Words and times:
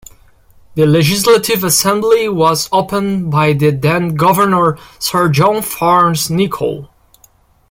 The 0.73 0.87
Legislative 0.87 1.63
Assembly 1.63 2.27
was 2.27 2.67
opened 2.71 3.29
by 3.29 3.53
the 3.53 3.69
then 3.69 4.15
governor 4.15 4.79
Sir 4.97 5.29
John 5.29 5.61
Fearns 5.61 6.27
Nicoll. 6.27 6.89